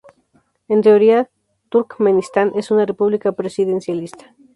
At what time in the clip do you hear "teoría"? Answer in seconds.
0.81-1.29